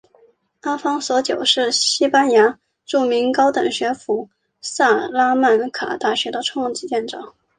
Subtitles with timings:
[0.61, 2.57] 阿方索九世是西班牙
[2.87, 7.35] 著名高等学府萨拉曼卡大学的创建者。